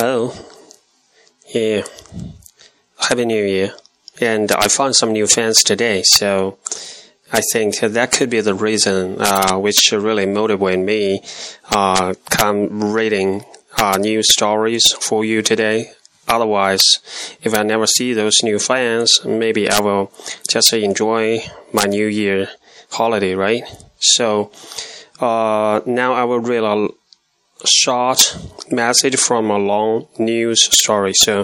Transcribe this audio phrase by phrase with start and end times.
[0.00, 0.32] Oh,
[1.52, 1.82] yeah.
[3.00, 3.72] Happy New Year.
[4.20, 6.56] And I found some new fans today, so
[7.32, 11.22] I think that could be the reason uh, which really motivate me
[11.72, 13.44] uh, come reading
[13.76, 15.90] uh, new stories for you today.
[16.28, 17.00] Otherwise,
[17.42, 20.12] if I never see those new fans, maybe I will
[20.48, 21.40] just enjoy
[21.72, 22.50] my New Year
[22.92, 23.64] holiday, right?
[23.98, 24.52] So
[25.18, 26.88] uh, now I will read a
[27.64, 28.36] short
[28.70, 31.12] message from a long news story.
[31.14, 31.40] So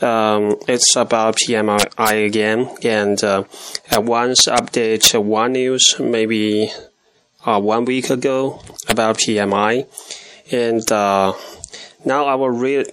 [0.00, 3.44] um, it's about PMI again, and uh,
[3.90, 6.70] at once update one news maybe
[7.44, 9.86] uh, one week ago about PMI,
[10.52, 11.32] and uh,
[12.04, 12.88] now I will read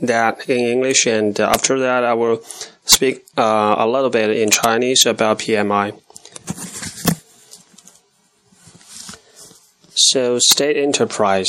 [0.00, 2.42] that in English, and after that I will
[2.84, 6.00] speak uh, a little bit in Chinese about PMI.
[9.94, 11.48] So, state enterprise.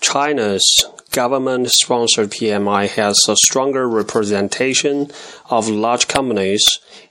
[0.00, 5.10] China's government sponsored PMI has a stronger representation
[5.48, 6.62] of large companies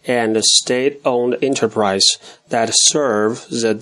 [0.06, 2.06] and state owned enterprise
[2.50, 3.74] that serve the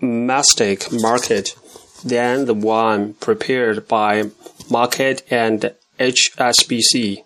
[0.00, 1.54] domestic Markit
[2.02, 4.30] than the one prepared by
[4.70, 7.22] market and HSBC,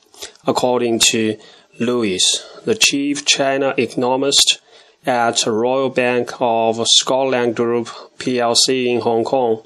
[0.47, 1.39] according to
[1.79, 2.23] Louis,
[2.65, 4.61] the chief China economist
[5.07, 7.87] at Royal Bank of Scotland Group
[8.19, 9.63] plc in Hong Kong.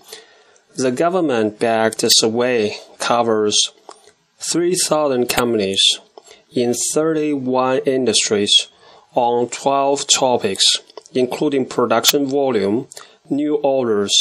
[0.81, 3.55] The government backed survey covers
[4.39, 5.83] 3,000 companies
[6.55, 8.69] in 31 industries
[9.15, 10.65] on 12 topics,
[11.13, 12.89] including production volume,
[13.29, 14.17] new orders,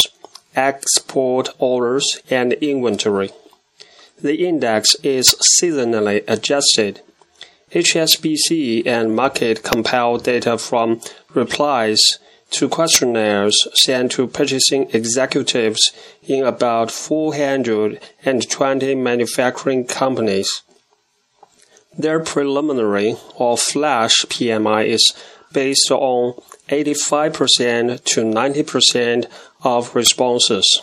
[0.54, 3.32] export orders, and inventory.
[4.22, 7.00] The index is seasonally adjusted.
[7.72, 11.00] HSBC and Markit compile data from
[11.34, 12.20] replies
[12.52, 15.92] to questionnaires sent to purchasing executives
[16.24, 20.62] in about 420 manufacturing companies.
[21.98, 25.14] Their preliminary or flash PMI is
[25.52, 26.36] based on
[26.70, 29.26] 85% to 90%
[29.64, 30.82] of responses.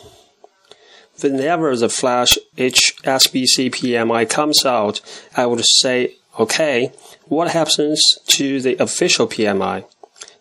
[1.22, 5.00] Whenever the flash HSBC PMI comes out,
[5.34, 6.93] I would say, okay,
[7.25, 9.87] what happens to the official PMI?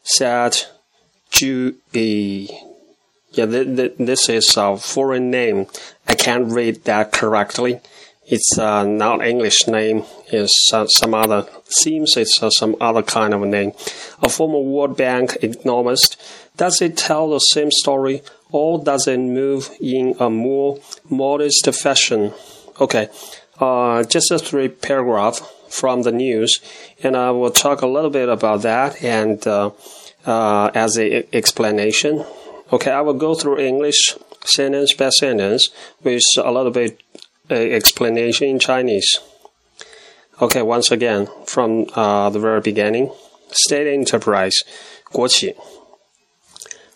[0.04, 0.66] Said
[1.36, 5.68] Ju yeah, th th this is a foreign name.
[6.08, 7.82] I can't read that correctly.
[8.26, 10.06] It's uh, not English name.
[10.32, 11.42] It's uh, some other.
[11.68, 13.74] Seems it's uh, some other kind of a name.
[14.24, 16.16] A former World Bank economist.
[16.56, 18.22] Does it tell the same story,
[18.52, 20.80] or does it move in a more
[21.10, 22.32] modest fashion?
[22.80, 23.10] Okay,
[23.60, 26.62] uh, just a three paragraph from the news,
[27.04, 29.46] and I will talk a little bit about that and
[30.26, 32.26] uh, as a explanation.
[32.72, 35.70] Okay, I will go through English sentence by sentence
[36.04, 37.02] with a little bit
[37.50, 39.20] uh, explanation in Chinese.
[40.42, 43.12] Okay, once again from uh, the very beginning,
[43.52, 44.64] state enterprise,
[45.12, 45.56] 国企.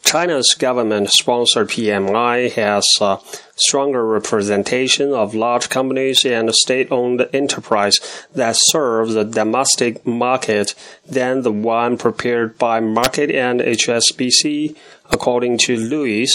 [0.10, 3.20] China's government-sponsored PMI has a
[3.56, 8.00] stronger representation of large companies and state-owned enterprise
[8.34, 10.74] that serve the domestic market
[11.08, 14.76] than the one prepared by Markit and HSBC,
[15.12, 16.32] according to Louis,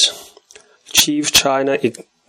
[0.92, 1.72] chief China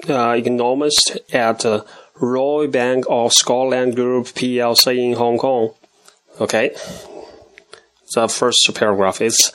[0.09, 1.85] uh, economist at the
[2.19, 5.75] Royal Bank of Scotland Group plc in Hong Kong.
[6.41, 6.75] Okay,
[8.15, 9.51] the first paragraph is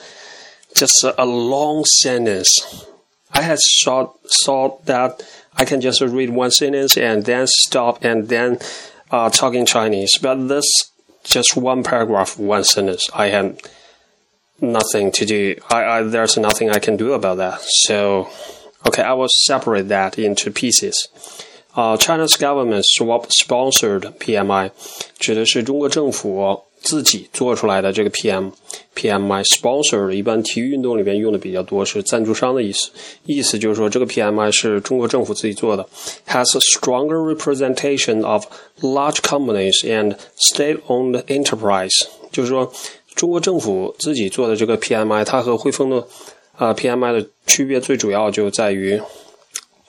[0.75, 2.85] just a, long sentence.
[3.31, 5.23] I had thought, thought that
[5.57, 8.59] I can just read one sentence and then stop and then
[9.11, 10.17] uh, talk in Chinese.
[10.21, 10.65] But this
[11.23, 13.09] just one paragraph, one sentence.
[13.13, 13.59] I had
[14.61, 15.55] nothing to do.
[15.69, 17.61] I, I, there's nothing I can do about that.
[17.61, 18.29] So,
[18.87, 21.07] okay, I will separate that into pieces.
[21.75, 24.71] Uh, China's government sponsored PMI
[25.19, 28.50] 指的是中国政府 自己做出来的这个 PM
[28.96, 32.90] PMI sponsor 一般体育运动里边用的比较多，是赞助商的意思。
[33.26, 35.86] 意思就是说，这个 PMI 是中国政府自己做的
[36.26, 38.46] ，has a stronger representation of
[38.80, 42.06] large companies and state-owned enterprise。
[42.32, 42.72] 就是说，
[43.14, 46.06] 中国政府自己做的这个 PMI，它和汇丰的
[46.56, 49.00] 啊 PMI 的区别最主要就在于，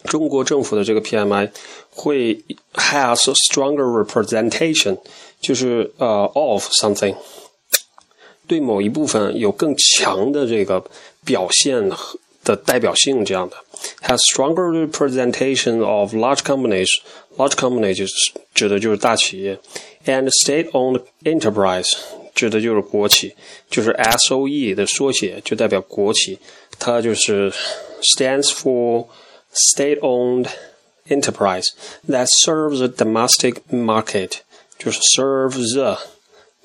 [0.04, 1.50] 中国政府的这个 PMI
[1.90, 2.34] 会
[2.74, 4.98] has a stronger representation。
[5.38, 7.14] 就是呃、uh,，of something，
[8.48, 10.82] 对某一部分有更强的这个
[11.26, 11.90] 表现
[12.42, 13.56] 的代表性，这样的，
[14.00, 18.14] has stronger representation of large companies。large company 就是
[18.54, 19.60] 指的就是大企业，
[20.06, 21.86] and state-owned enterprise
[22.34, 23.34] 指的就是国企，
[23.68, 26.38] 就是 S O E 的缩写，就代表国企，
[26.78, 27.52] 它就是
[28.16, 29.06] stands for
[29.51, 30.47] state owned
[31.09, 31.65] enterprise
[32.07, 34.43] that serves the domestic market,
[34.79, 35.97] to serve the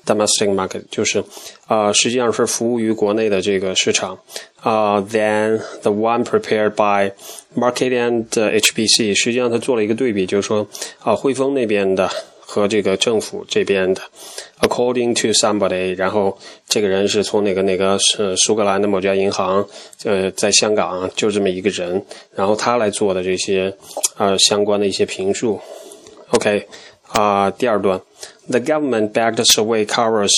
[0.05, 1.19] domestic market，就是
[1.67, 4.17] 啊、呃，实际上是服务于国内的这个市场
[4.61, 5.07] 啊、呃。
[5.09, 7.11] Than the one prepared by
[7.55, 10.67] Markit and HPC，实际上它做了一个对比，就是说
[10.99, 12.09] 啊、呃，汇丰那边的。
[12.57, 14.01] 和这个政府这边的
[14.61, 16.35] ，according to somebody，然后
[16.67, 19.63] 这个人是从哪个哪个是苏格兰的某家银行，
[20.03, 23.71] 呃，在香港就这么一个人，然后他来做的这些
[24.17, 25.59] 呃相关的一些评述。
[26.31, 26.67] OK
[27.09, 28.01] 啊、第二段。
[28.49, 30.31] The government-backed survey covers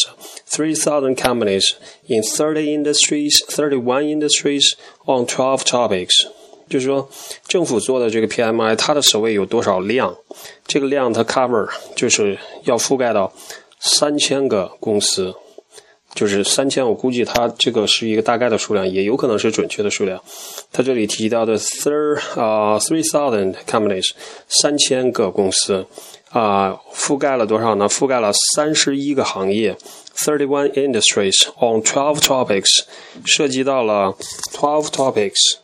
[0.49, 1.75] 3,000 companies
[2.07, 4.73] in thirty industries, 31 industries
[5.05, 6.27] on twelve topics.
[6.69, 7.09] 就是说，
[7.47, 10.15] 政府做的这个 PMI，它的首位有多少量？
[10.67, 13.33] 这个量它 cover 就是要覆盖到
[13.79, 15.33] 三千个公司，
[16.13, 16.85] 就是三千。
[16.87, 20.21] 我估计它这个是一个大概的数量，也有可能是准确的数量。
[20.71, 24.11] 它这里提到的 thir 啊 three thousand companies，
[24.47, 25.85] 三千个公司。
[26.29, 27.89] 啊，覆盖了多少呢？
[27.89, 29.75] 覆盖了三十一个行业
[30.15, 32.83] ，thirty-one industries on twelve topics，
[33.25, 34.15] 涉及到了
[34.53, 35.57] twelve topics。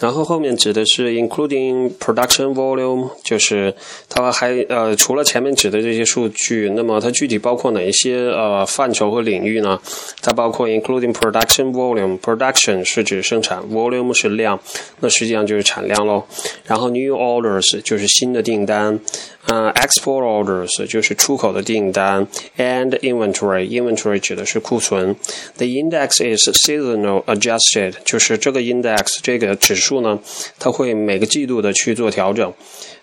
[0.00, 3.74] 然后后面指的是 including production volume，就是
[4.08, 9.80] 它还呃除了前面指的这些数据，那么它具体包括哪一些呃范畴和领域呢？
[10.22, 14.60] 它包括 including production volume，production 是指生产，volume 是量，
[15.00, 16.22] 那实际上就是产量喽。
[16.64, 19.00] 然后 new orders 就是新的订单，
[19.46, 22.24] 呃 export orders 就是出口的订单
[22.56, 25.16] ，and inventory，inventory 指的是库存。
[25.56, 29.87] The index is seasonal adjusted，就是这个 index 这个指数。
[29.88, 30.18] 数呢，
[30.58, 32.50] 它会每个季度的去做调整，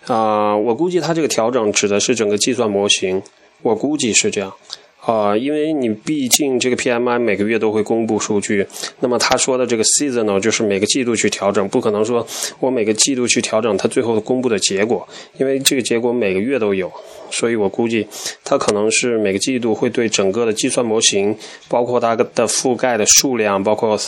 [0.06, 3.20] 啊、呃，我估计它这个调整指的是整个计算模型，
[3.62, 4.52] 我估计是这样，
[5.00, 8.64] 啊、呃，因为你毕竟这个 PMI 每个月都会公布数据，
[9.00, 12.24] 那么他说的这个 seasonal 就是每个季度去调整，不可能说
[12.60, 15.06] 我每个季度去调整它最后公布的结果，
[15.38, 16.88] 因为这个结果每个月都有，
[17.30, 18.06] 所以我估计
[18.44, 21.36] 它可能是每个季度会对整个的计算模型，
[21.68, 23.98] 包括它的覆盖的数量，包括。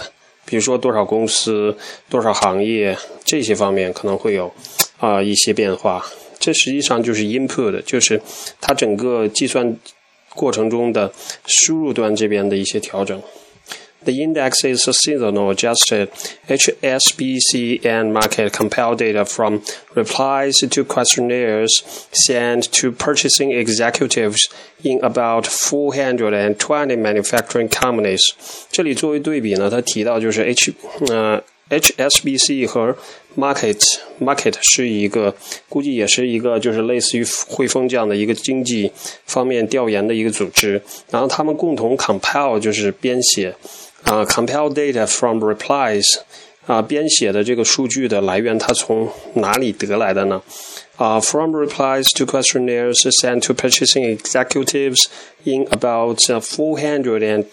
[0.48, 1.76] 比如说多少公司、
[2.08, 4.50] 多少行业这些方面可能会有
[4.98, 6.02] 啊、一些变化，
[6.38, 8.20] 这实际上就是 input，就是
[8.60, 9.76] 它整个计算
[10.34, 11.12] 过程中的
[11.44, 13.20] 输入端这边的一些调整。
[14.04, 16.08] The index is seasonal adjusted
[16.48, 19.62] HSBC and Markit compile data from
[19.94, 24.48] replies to questionnaires sent to purchasing executives
[24.84, 28.20] in about 420 manufacturing companies。
[28.70, 30.72] 这里作为对比呢，他提到就是 H
[31.08, 32.96] 呃 HSBC 和
[33.36, 33.82] Markit
[34.20, 35.34] Markit 是一个
[35.68, 38.90] 估计也是一个就是类似于汇丰这样的一个经济
[39.26, 40.80] 方面调研的一个组织，
[41.10, 43.54] 然后他们共同 compile 就是编写。
[44.08, 46.02] 啊、，compile data from replies，
[46.64, 50.40] 啊、编写的这个数据的来源，它从哪里得来的呢？
[50.96, 55.04] 啊、，from replies to questionnaires sent to purchasing executives
[55.44, 57.44] in about 420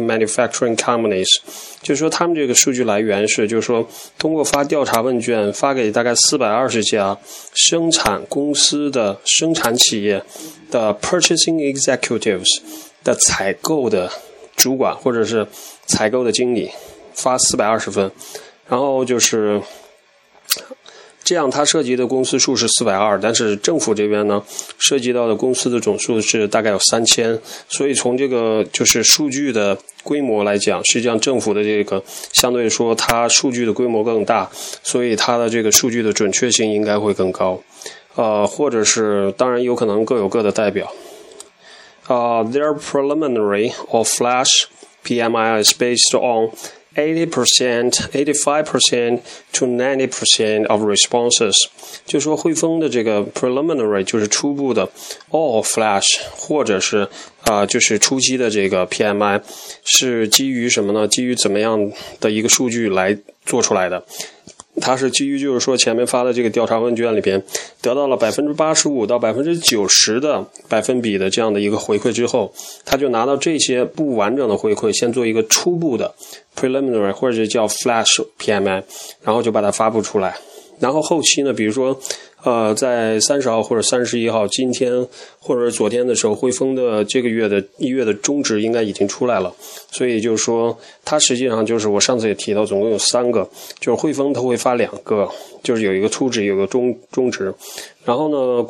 [0.00, 1.26] manufacturing companies，
[1.82, 7.18] 就是说他们这个数据来源是，就是说通过发调查问卷发给大概四百二十家
[7.52, 10.22] 生产公司的生产企业
[10.70, 12.60] 的 purchasing executives
[13.02, 14.12] 的采购的。
[14.56, 15.46] 主管或者是
[15.86, 16.70] 采购的经理
[17.14, 18.10] 发四百二十分，
[18.68, 19.60] 然后就是
[21.22, 24.42] 这样，它涉及的公司数是四百二，但是政府这边呢
[24.78, 32.02] 涉及到的公司的总数是大概有三千，所以从这个就是数据的规模来讲，实际上政府的这个
[32.34, 34.50] 相对说它数据的规模更大，
[34.82, 37.58] 所以它的这个数据的准确性应该会更高，
[38.16, 40.92] 呃，或者是当然有可能各有各的代表。
[42.07, 44.67] Uh, their preliminary or flash
[45.03, 46.49] PMI is based on
[46.95, 49.21] 80%, 85%
[49.53, 51.53] to 90% of responses。
[52.07, 54.89] 就说汇丰的这个 preliminary 就是初步的，
[55.29, 57.07] or flash 或者是
[57.41, 59.39] 啊、呃、就是初期的这个 PMI
[59.83, 61.07] 是基于什么呢？
[61.07, 64.03] 基于怎么样的一个数据来做出来的？
[64.80, 67.42] 它是基于就是说前面发的这个调查问卷里边
[67.80, 72.52] 得到了百分之八十五到百分之九十的百分比的这样的一个回馈之后，
[72.84, 76.14] 他就拿到这些不完整的回馈，先做一个初步的
[76.56, 78.82] preliminary 或者叫 flash PMI，
[79.22, 80.36] 然后就把它发布出来。
[80.80, 81.98] 然后后期呢，比如说，
[82.42, 85.06] 呃，在三十号或者三十一号，今天
[85.38, 89.54] 或者昨天的时候，汇丰的这个月的一月的中值应该已经出来了。
[89.90, 93.48] 所以就是说，它实际上就是我上次也提到，总共有三个，
[93.80, 95.28] 就是汇丰它会发两个，
[95.62, 97.54] 就是有一个初值，有个中中值。
[98.04, 98.66] 然后呢，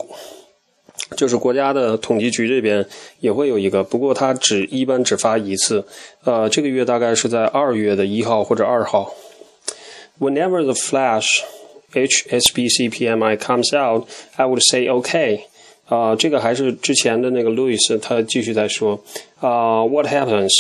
[1.17, 2.87] 就是国家的统计局这边
[3.19, 5.85] 也会有一个，不过它只一般只发一次。
[6.23, 9.13] 呃，这个月大概是在二月的一号或者二号。
[10.21, 11.27] Whenever the flash
[11.94, 15.42] HSBC PMI comes out, I would say okay.
[15.86, 18.94] 啊、呃，这个还是之前的那个 Louis 他继续在说
[19.40, 20.52] 啊、呃、，What happens?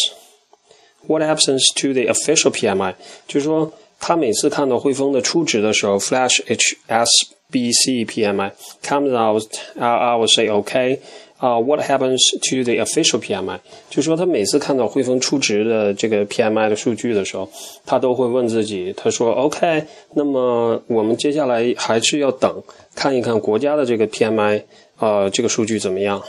[1.07, 2.95] What happens to the official PMI？
[3.27, 8.51] 就是说，他每次看到汇丰的初值的时候，Flash HSBC PMI
[8.83, 9.43] comes out,
[9.77, 10.99] I will say okay.
[11.44, 13.58] 啊、，What happens to the official PMI？
[13.90, 17.46] 就说，他每次看到汇丰初值的这个 PMI 的数据的时候，
[17.84, 19.84] 他都会问自己，他说：“OK，
[20.14, 22.62] 那么我们接下来还是要等
[22.94, 24.62] 看一看国家的这个 PMI，
[24.98, 26.22] 呃，这个数据怎么样？”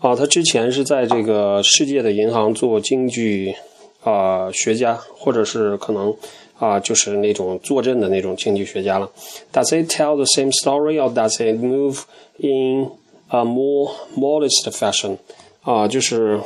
[0.00, 3.54] 啊，他之前是在这个世界的银行做经济
[4.02, 6.16] 啊、学家，或者是可能
[6.58, 9.10] 啊、就是那种坐镇的那种经济学家了。
[9.52, 12.04] Does it tell the same story, or does it move
[12.38, 12.90] in
[13.28, 15.16] a more modest fashion？
[15.62, 16.40] 啊，就是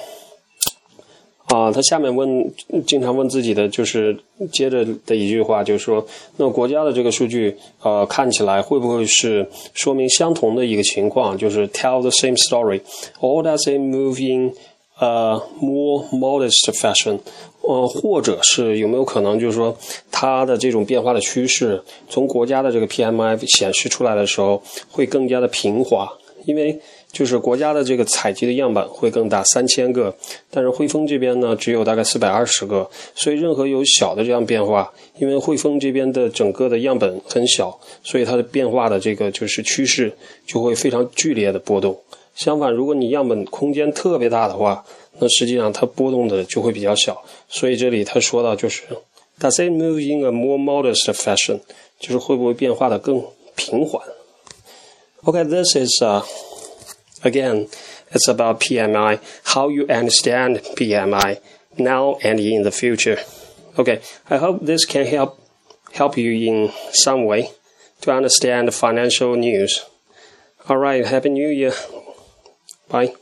[1.47, 2.53] 啊，他下面问，
[2.87, 4.17] 经常问自己的就是
[4.53, 6.07] 接着的一句话，就是说，
[6.37, 14.55] 那国家的这个数据，呃，看起来会不会是说明相同的一个情况，就是 tell the same story，or does it move in
[15.01, 17.19] a more modest fashion？
[17.63, 19.77] 呃，或者是有没有可能，就是说
[20.11, 26.11] 它的这种变化的趋势，从国家的这个 PMI 显示出来的时候，会更加的平滑，
[26.51, 26.81] 因为。
[27.13, 30.15] 就是国家的这个采集的样本会更大，三千个，
[30.49, 34.89] 但是汇丰这边呢只有大概四百二十个，所以任何有小的这样变化，
[35.19, 40.17] 因为汇丰这边的整个的样本很小，所以它的变化的这个就是趋势
[40.47, 41.99] 就会非常剧烈的波动。
[42.37, 44.85] 相反，如果你样本空间特别大的话，
[45.19, 47.21] 那实际上它波动的就会比较小。
[47.49, 48.85] 所以这里他说到就是
[49.41, 51.59] Does it move in a more modest fashion？
[51.99, 53.21] 就是会不会变化的更
[53.57, 54.01] 平缓
[55.25, 56.51] okay, is 啊、uh,。
[57.23, 57.69] Again,
[58.11, 61.39] it's about PMI, how you understand PMI
[61.79, 63.19] now and in the future.
[63.79, 65.39] Okay, I hope this can help
[65.93, 67.51] help you in some way
[68.01, 69.85] to understand financial news.
[70.69, 71.75] All right, happy new year.
[72.89, 73.15] Bye.